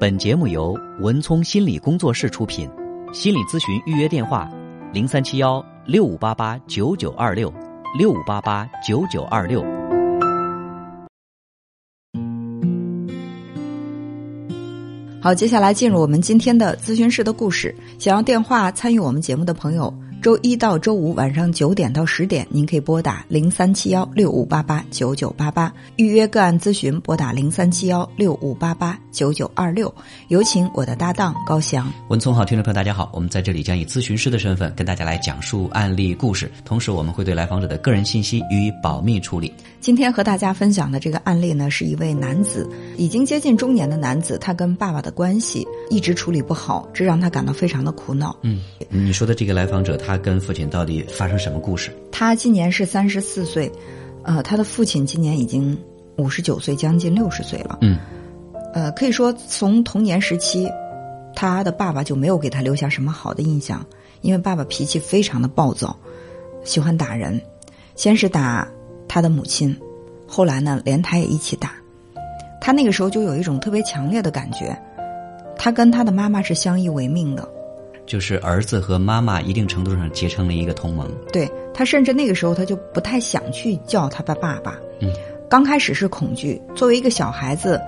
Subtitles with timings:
[0.00, 2.66] 本节目由文聪心理工作室出品，
[3.12, 4.50] 心理咨询预约电话：
[4.94, 7.52] 零三七幺六五八八九九二六
[7.98, 9.62] 六五八八九九二六。
[15.20, 17.76] 好，接下来进入我们今天的咨询室的故事。
[17.98, 19.92] 想要电话参与我们节目的朋友。
[20.22, 29.92] 周一到周五晚上九点到十点，您可以拨打零三七幺六五八八九九八八预约个案咨询，拨打零三七幺六五八八九九二六。
[30.28, 31.90] 有请我的搭档高翔。
[32.08, 39.50] 文聪好，听众朋友大家好，我们在这里将以咨询师的身份跟大家来讲述案例故事，同时我们会对来访者的个人信息予以保密处理。
[39.80, 48.36] 今天和大家分享的这个案例呢，是一位男子，已经接近中年的男子，他跟爸爸的关系一直处理不好，这让他感到非常的苦恼。
[48.42, 51.90] 嗯，你说的这个来访者，他跟父亲到底发生什么故事？
[52.10, 53.70] 他今年是三十四岁，
[54.22, 55.78] 呃，他的父亲今年已经
[56.16, 57.78] 五十九岁，将近六十岁了。
[57.80, 57.98] 嗯，
[58.74, 60.70] 呃，可以说从童年时期，
[61.34, 63.84] 他的爸爸就没有给他留下什么好的印象，
[64.20, 65.96] 因为爸爸脾气非常的暴躁，
[66.64, 67.40] 喜欢打人，
[67.94, 68.68] 先是打。
[69.12, 69.76] 他的母亲，
[70.24, 71.72] 后来呢，连他也一起打。
[72.60, 74.80] 他那个时候就有一种特别强烈的感觉，
[75.58, 77.42] 他跟他的妈妈是相依为命的，
[78.10, 81.08] 就是儿子和妈妈一定程度上结成了一个同盟。
[81.32, 84.76] 对他，甚至那个时候他就不太想去叫他的爸爸。
[85.00, 85.12] 嗯，
[85.48, 87.80] 刚开始是恐惧，作为一个小孩子，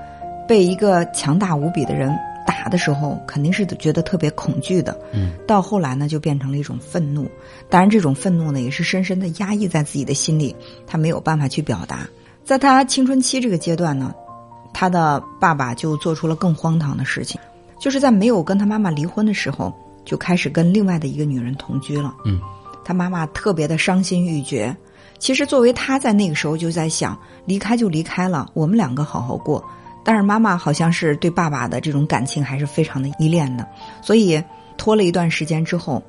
[0.47, 2.17] 被一个强大无比的人。
[2.47, 7.29] 打的时候肯定是觉得特别恐惧的，嗯，到后来呢就变成了一种愤怒，
[7.69, 10.55] 当然这种愤怒呢也是深深的压抑在自己的心里，
[10.87, 12.09] 他没有办法去表达。
[12.45, 14.15] 在他青春期这个阶段呢，
[14.73, 17.41] 他的爸爸就做出了更荒唐的事情，
[17.81, 19.73] 就是在没有跟他妈妈离婚的时候，
[20.05, 22.15] 就开始跟另外的一个女人同居了。
[22.25, 22.41] 嗯，
[22.85, 24.77] 他妈妈特别的伤心欲绝。
[25.19, 29.65] 其实作为他在那个时候就在想，离开就离开了，我们两个好好过。
[30.05, 33.65] 但是妈妈好像是对爸爸的这种感情还是非常的依恋的，
[34.03, 34.43] 所以
[34.77, 36.03] 拖了一段时间之后，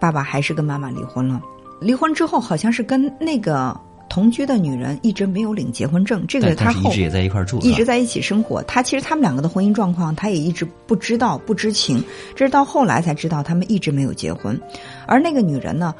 [0.00, 1.42] 爸爸还是跟妈妈离婚了。
[1.78, 3.78] 离婚之后，好像是跟那个
[4.14, 8.62] 同居的女人一直没有领结婚证，这个他后一直也在一块住，一直在一起生活。
[8.62, 12.00] 他其实他们两个的婚姻状况，他也一直不知道、不知情，
[12.36, 14.56] 这是到后来才知道他们一直没有结婚。
[15.08, 15.92] 而那个女人呢，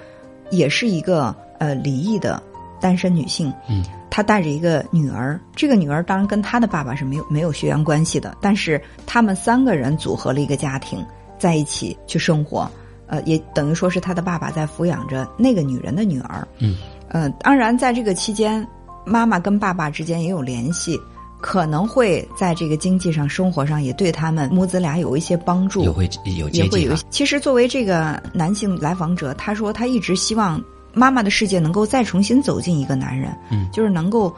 [0.53, 2.41] 也是一个呃离异的
[2.81, 3.53] 单身女性。
[3.69, 3.83] 嗯。
[4.11, 11.05] 她带着一个女儿，这个女儿当然跟她的爸爸是没有没有血缘关系的，但是他们三个人组合了一个家庭，
[11.37, 12.71] 在一起去生活，
[13.09, 16.47] 呃，也等于说是他的爸爸在抚养着那个女人的女儿。
[16.59, 16.77] 嗯，
[17.15, 18.67] 呃，当然在这个期间，
[19.07, 21.01] 妈妈跟爸爸之间也有联系，
[21.41, 26.95] 可能会在这个经济上、生活上也对他们母子俩有一些帮助，也会有也会有。
[27.11, 30.63] 其实作为这个男性来访者，他说他一直希望。
[30.97, 34.33] 妈妈的世界能够再重新走进一个男人，嗯，就是能够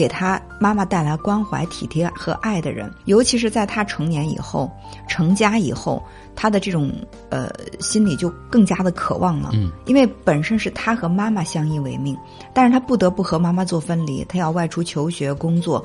[0.00, 2.90] 给他妈妈带来关怀、体贴和爱的人。
[3.04, 4.70] 尤其是在他成年以后、
[5.06, 6.02] 成家以后，
[6.34, 6.90] 他的这种
[7.28, 7.50] 呃
[7.80, 12.16] 心里就更加的渴望了，嗯，因为本身是他和妈妈相依为命，
[12.54, 15.84] 但是他不得不和妈妈做分离，他要外出求学、工作，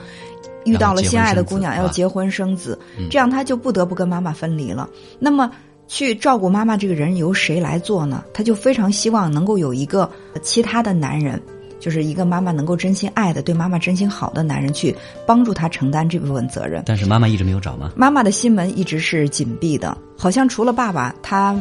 [0.64, 2.80] 遇到了心爱的姑娘要结婚生子，
[3.12, 4.90] 这样他就不得不跟妈妈分离了。
[5.20, 5.52] 那么。
[5.88, 8.24] 去照顾妈妈这个人由谁来做呢？
[8.34, 10.10] 他就非常希望能够有一个
[10.42, 11.40] 其他的男人，
[11.86, 16.82] 就是一个妈妈能够真心爱的、对妈妈真心好的男人去帮助他承担这部分责任。
[16.84, 17.92] 但是妈妈一直没有找吗？
[17.96, 21.56] 妈妈的心门一直是紧闭的，好像除了爸爸，她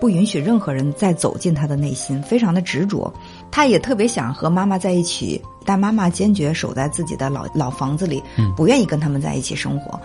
[0.00, 3.14] 不允许任何人再走进她的内心，非常的执着。
[3.52, 8.20] 她也特别想和妈妈在一起，但妈妈坚决守在自己的老老房子里，
[8.56, 10.00] 不愿意跟他们在一起生活。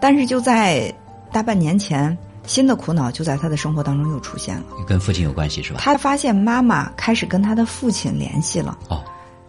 [0.00, 0.92] 但是就在
[1.30, 2.18] 大半年前。
[2.46, 5.80] 新的苦恼就在他的生活当中又出现了，跟父亲有关系是吧？
[5.82, 8.78] 他发现妈妈开始跟他的父亲联系了。
[8.88, 9.02] 哦，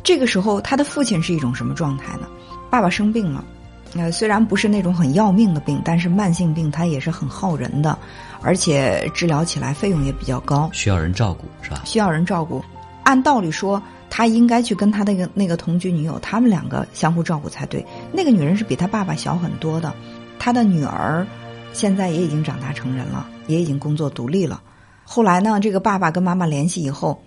[0.03, 2.27] 这个时候他的父亲是一种什么状态呢？
[2.69, 3.45] 爸爸生病了，
[3.95, 7.97] 呃，虽然不是那种很要命的病，但是慢性病他也是很耗人的，
[8.41, 11.83] 而且治疗起来费用也比较高，需要人照顾是吧？
[11.85, 12.63] 需要人照顾。
[13.03, 17.85] 按道理说，他应该去跟他那个那个同居女友，他们两个相互照顾才对。
[18.11, 19.93] 那个女人是比他爸爸小很多的，
[20.39, 21.25] 他的女儿。
[21.77, 24.59] 现在也已经长大成人了，也已经工作独立了。
[25.03, 27.21] 后来呢，这个爸爸跟妈妈联系以后，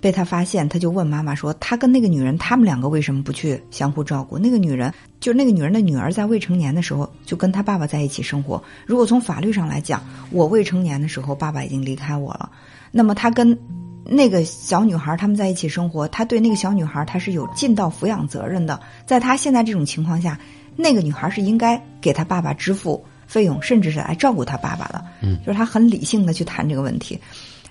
[0.00, 4.36] 被他发现，他就问妈妈说：“他跟那个女人，他们两个为什么不去相互照顾？
[4.36, 8.60] 那个女人，就是那个女人的女儿，在未成年的时候就跟他爸爸在一起生活。
[8.84, 10.02] 如果从法律上来讲，
[10.32, 12.50] 我未成年的时候，爸爸已经离开我了。
[12.90, 13.56] 那么他跟
[14.04, 18.80] 那个小女孩他们在一起生活，他对那个小女孩他是有尽到抚养责任的。
[19.06, 20.36] 在他现在这种情况下，
[20.74, 23.00] 那个女孩是应该给他爸爸支付。”
[23.32, 27.18] 费用甚至是来照顾他爸爸的，嗯，就是他很理性的去谈这个问题，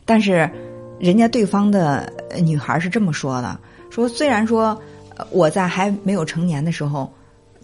[0.05, 0.49] 但是
[0.99, 2.11] 人家对方的
[2.41, 3.59] 女孩是这么说的：
[3.91, 4.75] 说虽然说
[5.29, 7.07] 我在还没有成年的时候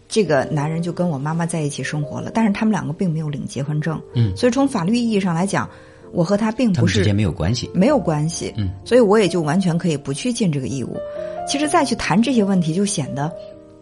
[0.08, 5.68] 这个男人就跟我妈妈在一起生活了，但是他们两个并没有领结婚证，嗯所以从法律意义上来讲，
[6.12, 7.68] 我和他并不是之间没有关系。
[7.74, 10.96] 没有关系，嗯，所以我也就完全可以不去尽这个义务。
[11.48, 13.32] 其实再去谈这些问题，就显得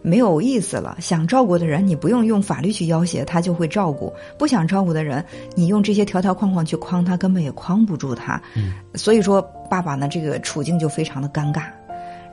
[0.06, 0.96] 没有意思了。
[1.00, 4.08] 想照顾的人，你不用用法律去要挟，他就会照顾；
[4.38, 5.24] 不想照顾的人，
[5.56, 8.40] 你用这些条条框框去框他，根本也框不住他。
[8.54, 11.62] 嗯，所以说，爸爸呢，这个处境就非常的尴尬，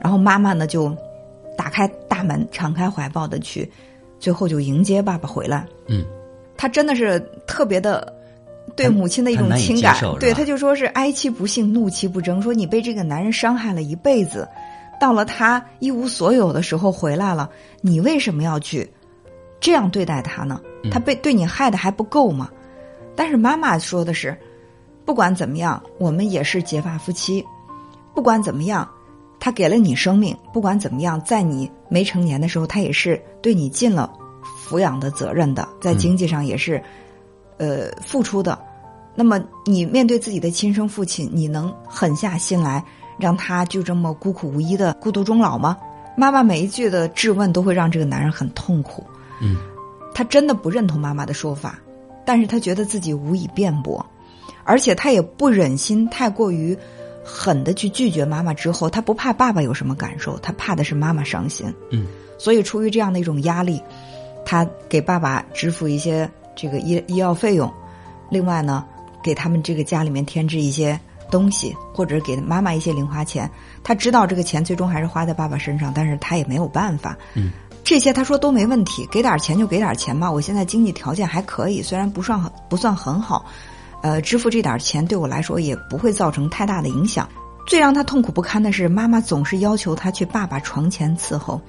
[0.00, 0.96] 然后妈妈呢就
[1.56, 3.68] 打开大门，敞开怀抱的去，
[4.20, 5.66] 最后就迎接爸爸回来。
[5.88, 6.04] 嗯，
[6.56, 8.12] 他真的是特别的
[8.76, 14.48] 对母亲的一种情感对，他就说是哀其不幸，怒其不争，说你被这个男人伤害了一辈子，
[15.04, 17.50] 到了他一无所有的时候回来了，
[17.82, 18.90] 你为什么要去
[19.60, 20.58] 这样对待他呢？
[20.82, 22.48] 嗯他被对你害的还不够吗？
[23.14, 24.34] 但是妈妈说的是，
[25.04, 27.44] 不管怎么样，我们也是结发夫妻，
[28.14, 28.88] 不管怎么样。
[29.38, 34.10] 他给了你生命，不管怎么样，在你没成年的时候，他也是对你尽了
[34.66, 36.82] 抚养的责任的，在经济上也是，
[37.58, 38.58] 呃，付出的。
[39.14, 42.82] 那么你面对自己的亲生父亲，你能狠下心来
[43.18, 45.76] 让他就这么孤苦无依的孤独终老吗？
[46.16, 49.04] 妈妈每一句的质问都会让这个男人很痛苦。
[49.40, 49.56] 嗯，
[50.14, 51.78] 他真的不认同妈妈的说法，
[52.24, 54.04] 但是他觉得自己无以辩驳，
[54.62, 56.76] 而且他也不忍心太过于
[57.24, 58.54] 狠的去拒绝妈妈。
[58.54, 61.66] 之后，他不怕爸爸有什么感受，他怕的是妈妈伤心。
[61.90, 62.06] 嗯，
[62.38, 63.82] 所以出于这样的一种压力，
[64.44, 67.72] 他给爸爸支付一些这个医医药费用，
[68.30, 68.84] 另外呢，
[69.20, 70.98] 给他们这个家里面添置一些
[71.30, 73.50] 东西，或者给妈妈一些零花钱。
[73.82, 77.16] 他知道这个钱最终还是花在爸爸身上，但是他也没有办法。
[77.34, 77.50] 嗯，
[77.82, 80.30] 这些他说都没问题，给点钱就给点钱吧。
[80.30, 83.44] 我现在经济条件还可以，虽然不算很不算很好，
[84.02, 87.28] 呃，支付这点钱对我来说也不会造成太大的影响。
[87.66, 91.60] 最让他痛苦不堪的是，妈妈总是要求他去爸爸床前伺候，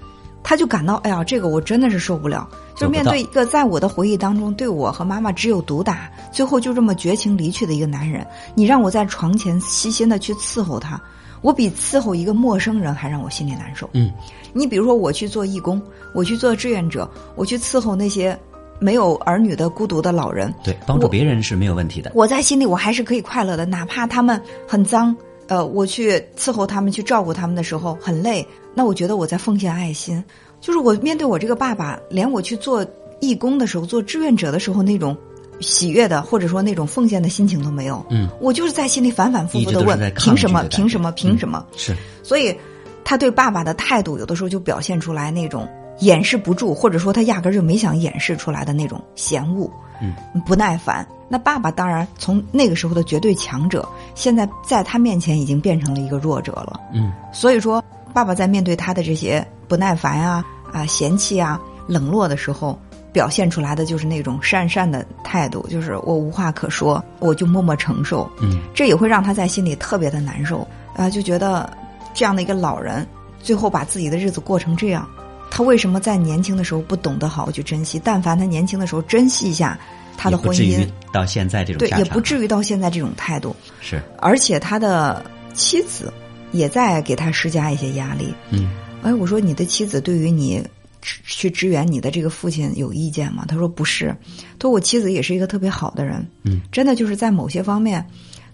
[0.47, 2.47] 他就感到，哎呀，这个我真的是受不了。
[2.75, 11.01] 就是面对一个在我的回忆当中对我和妈妈只有毒打，最后就这么绝情离去的一个男人，你让我在床前细心的去伺候他，
[11.42, 13.89] 我比伺候一个陌生人还让我心里难受。
[13.94, 14.12] 嗯，
[14.53, 15.81] 你比如说，我去做义工，
[16.13, 18.38] 我去做志愿者，我去伺候那些
[18.77, 22.12] 没有儿女的孤独的老人，对，帮助别人是没有问题的。
[22.13, 25.15] 我在心里我还是可以快乐的，哪怕他们很脏，
[25.47, 30.24] 呃，我去伺候他们、去照顾他们的时候很累，那我觉得我在奉献爱心。
[30.62, 32.83] 就是我面对我这个爸爸，连我去做
[33.19, 35.15] 义工的时候、做志愿者的时候那种
[35.59, 38.03] 喜悦的，或者说那种奉献的心情都没有。
[38.09, 40.63] 嗯，我就是在心里反反复复的问凭什么？
[40.69, 41.12] 凭什么？
[41.12, 41.63] 凭什么？
[41.77, 42.56] 是，所以，
[43.03, 45.68] 他对爸爸的态度有的时候就表现出来那种
[46.00, 49.69] 掩饰不住，或者说他压根儿就没想掩饰出来的那种嫌恶、
[50.01, 50.15] 嗯，
[50.48, 51.07] 不耐烦。
[51.27, 56.79] 那爸爸当然从那个时候的绝对强者，现在在他面前已经变成了一个弱者了。
[56.94, 57.83] 嗯，所以说，
[58.13, 62.79] 爸爸在面对他的这些不耐烦啊、啊嫌弃啊、冷落的时候，
[63.12, 68.29] 表现出来的就是那种讪讪的态度，就是我无话可说，我就默默承受。
[68.41, 70.65] 嗯，这也会让他在心里特别的难受
[70.95, 71.69] 啊、就觉得
[72.13, 73.06] 这样的一个老人，
[73.41, 75.06] 最后把自己的日子过成这样，
[75.51, 78.00] 他为什么在年轻的时候不懂得好好去珍惜？
[78.01, 79.77] 但凡他年轻的时候珍惜一下
[80.15, 83.56] 他的婚姻到现在这种对，也不至于到现在这种态度。
[83.79, 86.13] 是，而且他的妻子
[86.51, 88.33] 也在给他施加一些压力。
[88.50, 88.69] 嗯。
[89.01, 90.62] 哎，我说你的妻子对于你
[91.01, 93.45] 去支援你的这个父亲有意见吗？
[93.47, 94.15] 他说不是，
[94.59, 96.62] 他说我妻子也是一个特别好的人，嗯。
[96.72, 98.05] 真的就是在某些方面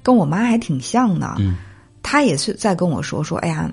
[0.03, 1.36] 跟我妈还挺像的。
[1.39, 1.58] 嗯。
[2.03, 3.72] 他也是在跟我说说，哎呀，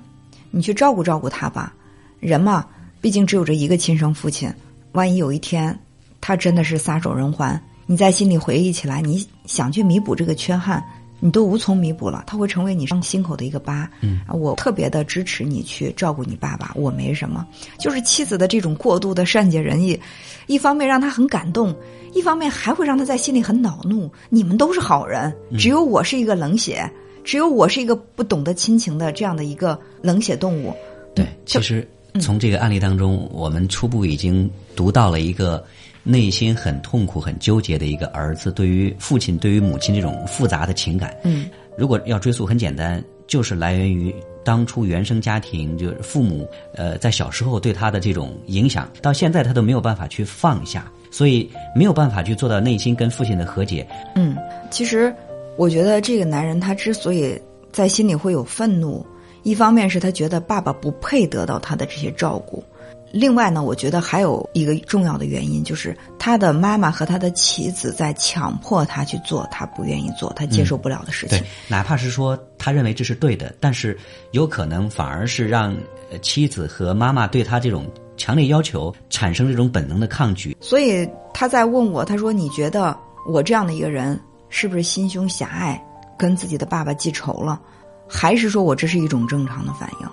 [0.51, 1.73] 你去照顾照顾他吧，
[2.19, 2.65] 人嘛，
[3.01, 4.51] 毕竟只有这一个亲生父亲，
[4.93, 5.77] 万一有一天
[6.21, 10.79] 他真的是撒手人寰，你在心里回忆起来，你想去弥补这个缺憾，
[11.19, 13.89] 你都无从弥补了，他会成为你伤心口的一个疤。
[14.01, 17.43] 嗯啊，我特别的支持你去照顾你爸爸，我没什么，
[17.79, 19.99] 就是妻子的这种过度的善解人意，
[20.45, 21.75] 一方面让他很感动，
[22.13, 24.07] 一方面还会让他在心里很恼怒。
[24.29, 26.87] 你们都是好人，只有我是一个冷血，
[27.23, 30.71] 只有我是一个不懂得亲情的这样的一个冷血动物。
[31.15, 31.89] 对，其实
[32.21, 35.65] 从这个案例当中，我们初步已经读到了一个
[36.09, 41.15] 内心很痛苦、很纠结的一个儿子对于父亲、对于母亲这种复杂的情感。
[41.23, 41.47] 嗯，
[41.77, 44.13] 如果要追溯，很简单，就是来源于
[44.43, 53.87] 当初原生家庭，就是父母呃在小时候对他的这种影响，到现在他都没有办法去放下，所以没有办法去做到内心跟父亲的和解。
[54.15, 54.35] 嗯，
[54.71, 55.13] 其实
[55.57, 57.39] 我觉得这个男人他之所以
[57.71, 59.05] 在心里会有愤怒，
[59.43, 62.63] 一方面是他觉得爸爸不配得到他的这些照顾，
[63.11, 71.39] 另外呢，我觉得还有一个重要的原因，就是他的妈妈和他的妻子在强迫他去做他不愿意做、他接受不了的事情。
[71.39, 73.97] 对，哪怕是说他认为这是对的，但是
[74.31, 75.75] 有可能反而是让
[76.11, 77.85] 呃妻子和妈妈对他这种
[78.15, 80.55] 强烈要求，产生这种本能的抗拒。
[80.61, 82.95] 所以他在问我，他说：“你觉得
[83.27, 85.81] 我这样的一个人是不是心胸狭隘，
[86.17, 87.59] 跟自己的爸爸记仇了，
[88.07, 90.07] 还是说我这是一种正常的反应？”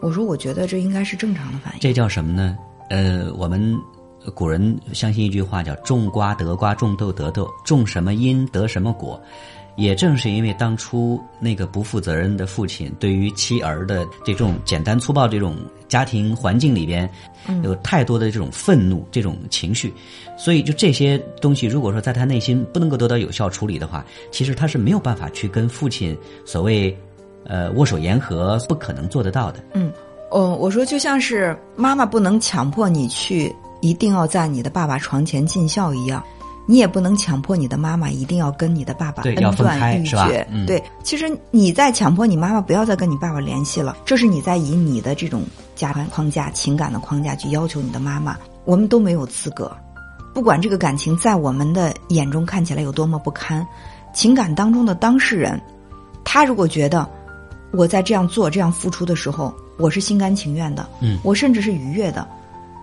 [0.00, 2.56] 我说：“我觉得这应该是正常的反应。”这叫什么呢？
[2.88, 3.78] 呃，我们
[4.34, 9.20] 古人相信一句话叫“种瓜得瓜，种豆得豆，种什么因得什么果”。
[9.76, 15.56] 也正是因为当初那个不负责任的父亲对于妻儿的这种简单粗暴这种
[15.88, 17.08] 家庭环境里边，
[17.62, 19.90] 有太多的这种愤怒这种情绪，
[20.36, 26.14] 所以就这些东西，如果说在他内心不能够得到有效处理的话，其实他是没有办法去跟父亲
[26.44, 26.94] 所谓
[27.44, 29.60] 呃握手言和，不可能做得到的。
[29.74, 29.92] 嗯，
[30.30, 36.22] 哦，我说就像是妈妈不能强迫你去一定要在你的爸爸床前尽孝一样。
[36.66, 40.80] 你也不能强迫你的妈妈一定要跟你的爸爸恩断义绝，对。
[41.02, 45.42] 其实你在强迫你妈妈不要再跟你爸爸联系了，这是你在以你的这种
[45.74, 48.36] 家庭框架、情感的框架去要求你的妈妈。
[48.64, 49.72] 我们都没有资格，
[50.32, 53.66] 不管这个感情在我们的眼中看起来有多么不堪，
[54.14, 55.60] 情感当中的当事人，
[56.22, 57.08] 他如果觉得
[57.72, 62.26] 我在这样做、这样付出的时候，我是心甘情愿的，嗯，我甚至是愉悦的，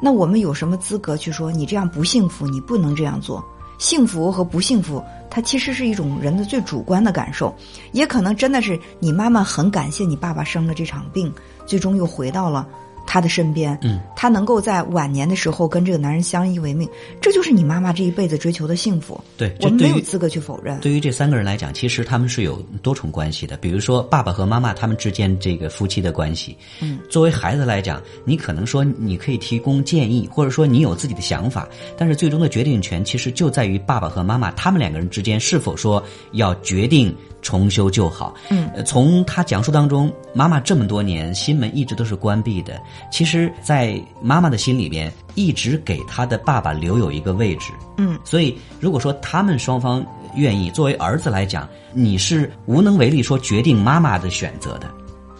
[0.02, 2.48] 那我们有什么资格去说你这样不幸福？
[2.48, 3.44] 你不能这样做？
[3.78, 7.54] 幸福和不幸福，它其实是一种人的最主观的感受，
[7.92, 11.32] 也可能真的是你妈妈很感谢你爸爸生了这场病，
[11.66, 12.68] 最终又回到了。
[13.08, 16.88] 他的身边，嗯，他能够在晚年的时候跟这个男人相依为命，
[17.20, 19.20] 这就是你妈妈这一辈子追求的幸福。
[19.38, 20.80] 对，我们没有资格去否认。
[20.82, 23.56] 对于这三个人来讲，其实他们是有多重关系的。
[23.58, 37.16] 比如说，爸爸和妈妈他们之间这个夫妻的关系，嗯，作为孩子来讲，你可能说你可以提供建议，或者说你有自己的想法，但是最终的决定权其实就在于爸爸和妈妈他们两个人之间是否说要决定。
[37.42, 42.80] 重修旧好，嗯，从他讲述当中，妈妈这么多年心门一直都是关闭的。
[43.12, 48.18] 其实，在妈妈的心里边，一直给他的爸爸留有一个位置，嗯。
[48.24, 54.90] 所以，如果说他们双方愿意，作为儿子来讲，你是无能为力说决定妈妈的选择的。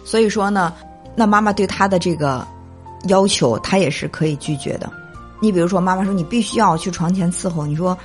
[0.04, 0.72] 所以说呢，
[1.14, 2.46] 那妈妈对他的这个
[3.08, 4.90] 要求，他也是可以拒绝的。
[5.40, 7.96] 你比如说，妈妈说你必须要去床前伺候，你说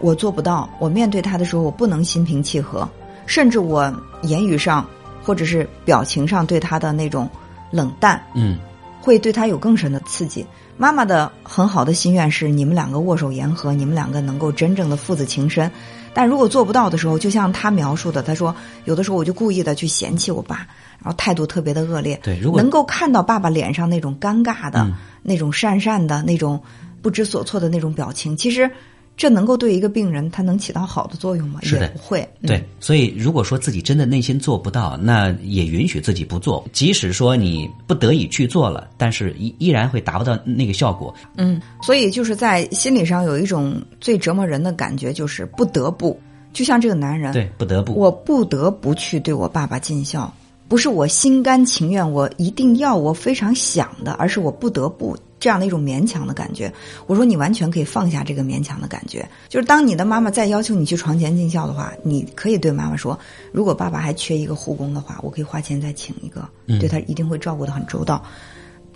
[0.00, 2.88] 我做不到，我面对他的时候，我不能心平气和。
[3.26, 3.92] 甚至我
[4.22, 4.88] 言语上，
[5.22, 7.28] 或者是表情上对他的那种
[7.70, 8.58] 冷淡，嗯，
[9.00, 10.46] 会对他有更深的刺激。
[10.78, 15.70] 妈妈的很好的心愿是你们两个握手言和，你们两个能够真正的父子情深。
[16.12, 18.54] 但如果做不到的时候，就像他描述的，他说
[18.84, 20.66] 有的时候我就故意的去嫌弃我爸，
[21.02, 22.18] 然后态度特别的恶劣。
[22.22, 24.86] 对，如果能够看到爸爸脸上那种尴尬的、
[25.22, 26.60] 那种讪讪的、那种
[27.02, 28.70] 不知所措的那种表情，其实。
[29.16, 31.60] 这能够对一个病人，他能起到好的作用吗？
[31.62, 32.28] 是的，不会。
[32.42, 36.62] 对，所以如果说自己真的内心做不到，那也允许自己不做。
[36.70, 41.14] 即使说你不得已去做了，但是依依然会达不到那个效果。
[41.36, 46.20] 嗯，所以就是在心理上有一种最折磨人的感觉，就是不得不，
[46.52, 50.30] 就像这个男人，对，不得不，我不得不去对我爸爸尽孝，
[50.68, 55.16] 不是我心甘情愿，我一定要，我非常想的，而是我不得不。
[55.38, 56.72] 这样的一种勉强的感觉，
[57.06, 59.28] 我说你完全可以放下这个勉强的感觉。
[59.48, 63.18] 就是当你的妈妈再要求你去床前尽孝的话，你可以对妈妈说：
[63.52, 66.48] 如果爸爸还缺一个护工的话，我可以花钱再请一个，
[66.80, 68.24] 对他一定会照顾的很周到。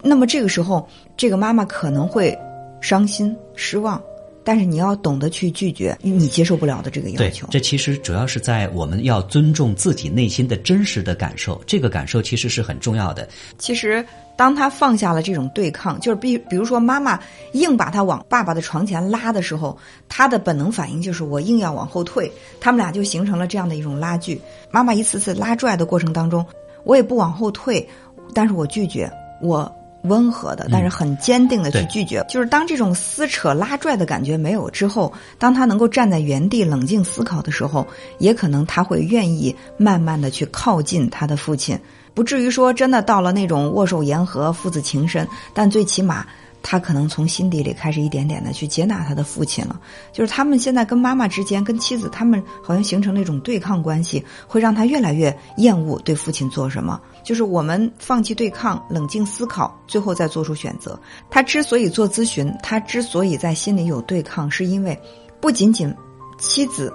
[0.02, 2.36] 那么这个时候，这个妈妈可能会
[2.80, 4.00] 伤心失望。
[4.42, 7.46] 但是你要懂得去拒绝你接受不了的这个要求。
[7.50, 13.28] 这其实主要是在我们要尊重自己内心的真实的感受，这个感受其实是很重要的。
[13.58, 14.04] 其实，
[14.36, 17.20] 当他放下了这种对抗，就是比比如说妈妈
[17.52, 19.76] 硬把他往爸爸的床前拉的时候，
[20.08, 22.30] 他的本能反应就是我硬要往后退，
[22.60, 24.40] 他们俩就形成了这样的一种拉锯。
[24.70, 26.44] 妈妈一次次拉拽的过程当中，
[26.84, 27.86] 我也不往后退，
[28.34, 29.10] 但是我拒绝
[29.42, 29.70] 我。
[30.02, 32.24] 温和的，但是很坚定的去拒绝。
[32.28, 37.86] 就是当这种撕扯拉拽的感觉没有之后，当他能够站在原地冷静思考的时候，
[38.18, 41.78] 也可能他会愿意慢慢的去靠近他的父亲，
[42.14, 46.26] 不至于说真的到了那种握手言和、父子情深，但最起码。
[46.62, 49.80] 他可能从心底里开始一点点的去接纳他的父亲了，
[50.12, 57.00] 就是他们现在跟妈妈之间、跟妻子，他们好像形成了一种对抗关系，会让他越来越厌恶对父亲做什么。
[57.24, 60.98] 就是我们放弃对抗，冷静思考，最后再做出选择。
[61.30, 64.98] 他之所以做咨询，他之所以在心里有对抗，是因为
[65.40, 65.94] 不仅仅
[66.38, 66.92] 妻子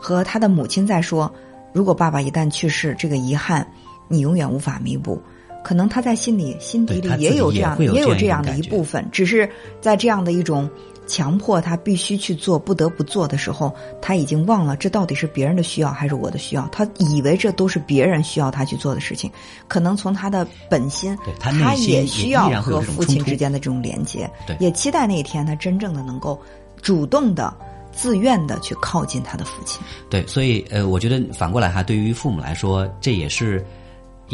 [0.00, 1.32] 和他的母亲在说，
[1.72, 3.66] 如果爸爸一旦去世，这个遗憾
[4.08, 5.22] 你永远无法弥补。
[5.64, 10.70] 可能他在心里、心底里也有这样、也有这样的一部分，只是在这样的一种
[11.06, 16.68] 强迫他必须去做，不得不做的时候，他已经忘了这到底是别人的需要还是我的需要。
[16.70, 19.30] 他以为这都是别人需要他去做的事情，
[19.66, 24.30] 可能从他的本心，他也需要和父亲之间的这种连接，
[24.60, 26.38] 也期待那一天他真正的能够
[26.82, 27.54] 主动的、
[27.90, 29.80] 自愿的去靠近他的父亲。
[30.10, 33.64] 对，所以呃，我觉得反过来哈，对于父母来说，这也是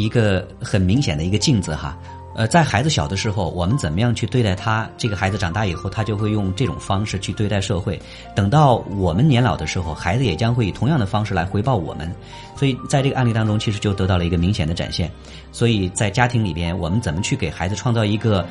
[0.02, 1.96] 一个很明显的一个镜子哈。
[2.32, 4.88] 呃，在孩子小的时候，我们怎么样去对待他？
[4.96, 8.00] 这个孩子长大以后，他就会用这种方式去对待社会。
[8.36, 12.10] 等到我们年老的时候，孩子也将会以同样的方式来回报我们。
[12.56, 15.10] 所以，在这个案例当中，其实就得到了一个明显的展现。
[15.50, 18.46] 所以在家庭里边，我们怎么去给孩子创造一个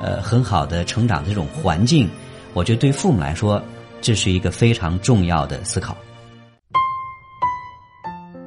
[0.00, 2.08] 呃很好的成长的这种环境？
[2.54, 3.62] 我觉得对父母来说，
[4.00, 5.94] 这是一个非常重要的思考。